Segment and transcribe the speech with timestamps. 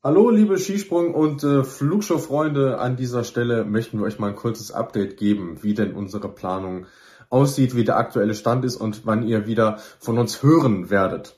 [0.00, 4.70] Hallo liebe Skisprung- und äh, Flugshow-Freunde, an dieser Stelle möchten wir euch mal ein kurzes
[4.70, 6.86] Update geben, wie denn unsere Planung
[7.30, 11.36] aussieht, wie der aktuelle Stand ist und wann ihr wieder von uns hören werdet.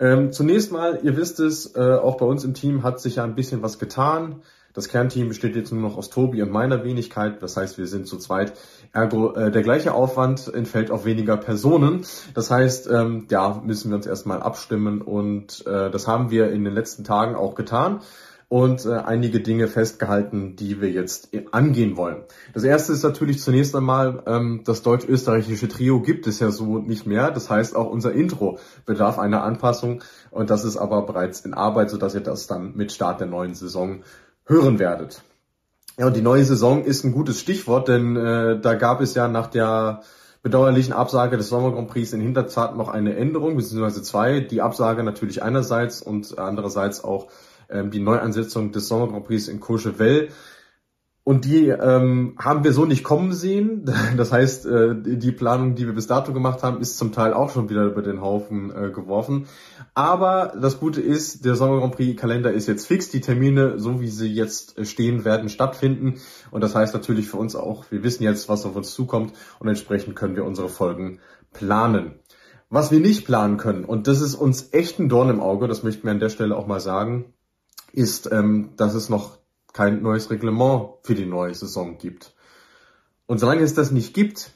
[0.00, 3.22] Ähm, zunächst mal, ihr wisst es, äh, auch bei uns im Team hat sich ja
[3.22, 4.42] ein bisschen was getan.
[4.74, 7.42] Das Kernteam besteht jetzt nur noch aus Tobi und meiner Wenigkeit.
[7.42, 8.52] Das heißt, wir sind zu zweit.
[8.92, 12.04] Ergo, äh, der gleiche Aufwand entfällt auf weniger Personen.
[12.34, 16.64] Das heißt, ähm, ja, müssen wir uns erstmal abstimmen und äh, das haben wir in
[16.64, 18.00] den letzten Tagen auch getan
[18.50, 22.24] und äh, einige Dinge festgehalten, die wir jetzt angehen wollen.
[22.52, 27.06] Das erste ist natürlich zunächst einmal, ähm, das deutsch-österreichische Trio gibt es ja so nicht
[27.06, 27.30] mehr.
[27.30, 30.02] Das heißt, auch unser Intro bedarf einer Anpassung
[30.32, 33.54] und das ist aber bereits in Arbeit, sodass ihr das dann mit Start der neuen
[33.54, 34.02] Saison
[34.50, 35.22] hören werdet.
[35.96, 39.28] Ja, und die neue Saison ist ein gutes Stichwort, denn äh, da gab es ja
[39.28, 40.02] nach der
[40.42, 44.40] bedauerlichen Absage des Sommer Grand Prix in Hinterzart noch eine Änderung, beziehungsweise zwei.
[44.40, 47.28] Die Absage natürlich einerseits und andererseits auch
[47.68, 50.30] ähm, die Neuansetzung des Sommer Grand Prix in Courchevel.
[51.22, 53.84] Und die ähm, haben wir so nicht kommen sehen.
[54.16, 57.50] Das heißt, äh, die Planung, die wir bis dato gemacht haben, ist zum Teil auch
[57.50, 59.46] schon wieder über den Haufen äh, geworfen.
[59.94, 63.10] Aber das Gute ist, der Sommer Grand Prix Kalender ist jetzt fix.
[63.10, 66.20] Die Termine, so wie sie jetzt stehen, werden stattfinden.
[66.50, 69.68] Und das heißt natürlich für uns auch, wir wissen jetzt, was auf uns zukommt und
[69.68, 71.20] entsprechend können wir unsere Folgen
[71.52, 72.14] planen.
[72.70, 75.82] Was wir nicht planen können, und das ist uns echt ein Dorn im Auge, das
[75.82, 77.34] möchten wir an der Stelle auch mal sagen,
[77.92, 79.39] ist, ähm, dass es noch
[79.72, 82.34] kein neues Reglement für die neue Saison gibt.
[83.26, 84.52] Und solange es das nicht gibt,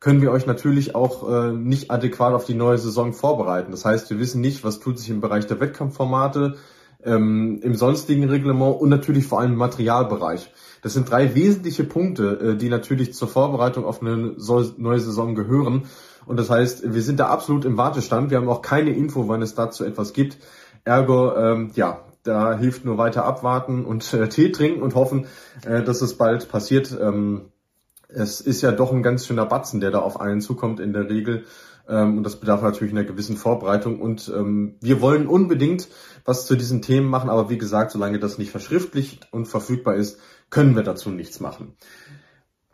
[0.00, 3.70] können wir euch natürlich auch äh, nicht adäquat auf die neue Saison vorbereiten.
[3.70, 6.56] Das heißt, wir wissen nicht, was tut sich im Bereich der Wettkampfformate,
[7.04, 10.50] ähm, im sonstigen Reglement und natürlich vor allem im Materialbereich.
[10.82, 15.34] Das sind drei wesentliche Punkte, äh, die natürlich zur Vorbereitung auf eine so neue Saison
[15.34, 15.84] gehören.
[16.26, 18.30] Und das heißt, wir sind da absolut im Wartestand.
[18.30, 20.38] Wir haben auch keine Info, wann es dazu etwas gibt.
[20.84, 25.26] Ergo, ähm, ja, da hilft nur weiter abwarten und äh, Tee trinken und hoffen,
[25.64, 26.96] äh, dass es bald passiert.
[27.00, 27.52] Ähm,
[28.08, 31.08] es ist ja doch ein ganz schöner Batzen, der da auf einen zukommt in der
[31.10, 31.44] Regel.
[31.88, 34.00] Ähm, und das bedarf natürlich einer gewissen Vorbereitung.
[34.00, 35.88] Und ähm, wir wollen unbedingt
[36.24, 40.18] was zu diesen Themen machen, aber wie gesagt, solange das nicht verschriftlicht und verfügbar ist,
[40.50, 41.76] können wir dazu nichts machen.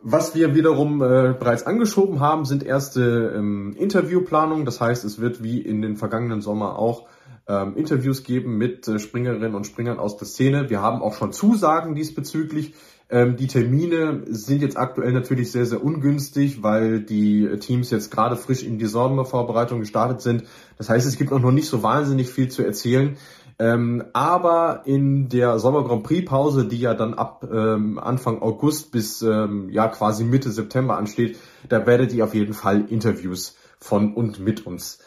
[0.05, 4.65] Was wir wiederum äh, bereits angeschoben haben, sind erste ähm, Interviewplanungen.
[4.65, 7.07] Das heißt, es wird wie in den vergangenen Sommer auch
[7.47, 10.69] ähm, Interviews geben mit äh, Springerinnen und Springern aus der Szene.
[10.69, 12.73] Wir haben auch schon Zusagen diesbezüglich.
[13.09, 18.35] Ähm, die Termine sind jetzt aktuell natürlich sehr, sehr ungünstig, weil die Teams jetzt gerade
[18.35, 20.43] frisch in die Sommervorbereitung gestartet sind.
[20.77, 23.15] Das heißt, es gibt auch noch nicht so wahnsinnig viel zu erzählen.
[23.59, 28.91] Ähm, aber in der Sommer Grand Prix Pause, die ja dann ab ähm, Anfang August
[28.91, 31.37] bis ähm, ja quasi Mitte September ansteht,
[31.69, 34.99] da werdet ihr auf jeden Fall Interviews von und mit uns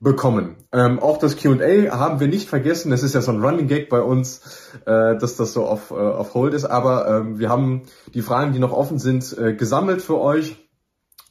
[0.00, 0.56] bekommen.
[0.72, 2.90] Ähm, auch das Q&A haben wir nicht vergessen.
[2.90, 4.40] Das ist ja so ein Running Gag bei uns,
[4.86, 6.64] äh, dass das so auf, äh, auf Hold ist.
[6.64, 7.82] Aber ähm, wir haben
[8.14, 10.56] die Fragen, die noch offen sind, äh, gesammelt für euch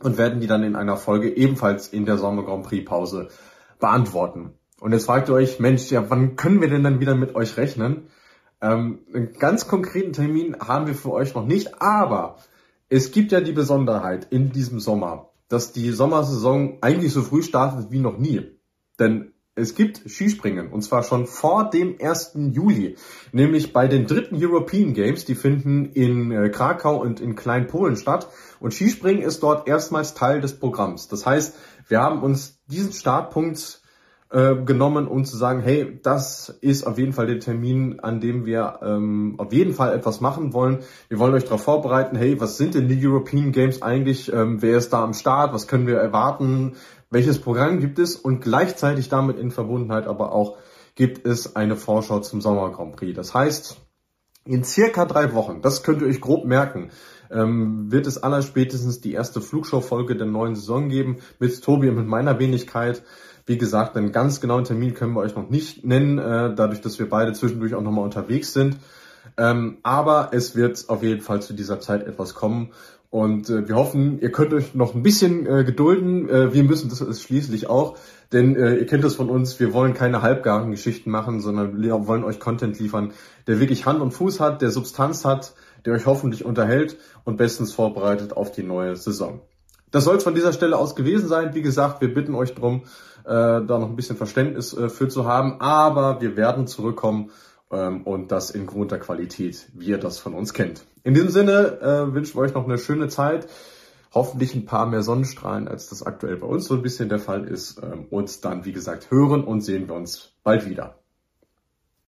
[0.03, 3.29] und werden die dann in einer Folge ebenfalls in der Sommer Grand Prix Pause
[3.79, 4.53] beantworten.
[4.79, 7.57] Und jetzt fragt ihr euch, Mensch, ja, wann können wir denn dann wieder mit euch
[7.57, 8.07] rechnen?
[8.61, 12.37] Ähm, einen ganz konkreten Termin haben wir für euch noch nicht, aber
[12.89, 17.91] es gibt ja die Besonderheit in diesem Sommer, dass die Sommersaison eigentlich so früh startet
[17.91, 18.57] wie noch nie.
[18.99, 22.37] Denn es gibt Skispringen und zwar schon vor dem 1.
[22.53, 22.95] Juli,
[23.33, 28.29] nämlich bei den dritten European Games, die finden in äh, Krakau und in Kleinpolen statt
[28.59, 31.09] und Skispringen ist dort erstmals Teil des Programms.
[31.09, 31.55] Das heißt,
[31.87, 33.78] wir haben uns diesen Startpunkt
[34.31, 38.45] äh, genommen, um zu sagen, hey, das ist auf jeden Fall der Termin, an dem
[38.45, 40.79] wir ähm, auf jeden Fall etwas machen wollen.
[41.07, 44.31] Wir wollen euch darauf vorbereiten, hey, was sind denn die European Games eigentlich?
[44.31, 45.53] Ähm, wer ist da am Start?
[45.53, 46.75] Was können wir erwarten?
[47.09, 50.57] welches Programm gibt es und gleichzeitig damit in Verbundenheit aber auch
[50.95, 53.15] gibt es eine Vorschau zum Sommer Grand Prix.
[53.15, 53.81] Das heißt,
[54.49, 56.89] in circa drei Wochen, das könnt ihr euch grob merken,
[57.31, 62.07] ähm, wird es allerspätestens die erste Flugshow-Folge der neuen Saison geben mit Tobi und mit
[62.07, 63.03] meiner Wenigkeit.
[63.45, 66.97] Wie gesagt, einen ganz genauen Termin können wir euch noch nicht nennen, äh, dadurch, dass
[66.97, 68.77] wir beide zwischendurch auch nochmal unterwegs sind.
[69.37, 72.71] Ähm, aber es wird auf jeden Fall zu dieser Zeit etwas kommen
[73.09, 76.29] und äh, wir hoffen, ihr könnt euch noch ein bisschen äh, gedulden.
[76.29, 77.97] Äh, wir müssen das schließlich auch,
[78.31, 82.07] denn äh, ihr kennt das von uns, wir wollen keine halbgaren Geschichten machen, sondern wir
[82.07, 83.13] wollen euch Content liefern,
[83.47, 85.53] der wirklich Hand und Fuß hat, der Substanz hat,
[85.85, 89.41] der euch hoffentlich unterhält und bestens vorbereitet auf die neue Saison.
[89.89, 91.55] Das soll es von dieser Stelle aus gewesen sein.
[91.55, 92.83] Wie gesagt, wir bitten euch drum,
[93.25, 97.31] äh, da noch ein bisschen Verständnis äh, für zu haben, aber wir werden zurückkommen
[97.71, 100.85] ähm, und das in gewohnter Qualität, wie ihr das von uns kennt.
[101.03, 103.47] In diesem Sinne äh, wünschen wir euch noch eine schöne Zeit.
[104.11, 107.47] Hoffentlich ein paar mehr Sonnenstrahlen, als das aktuell bei uns so ein bisschen der Fall
[107.47, 107.81] ist.
[107.81, 110.98] Ähm, und dann, wie gesagt, hören und sehen wir uns bald wieder.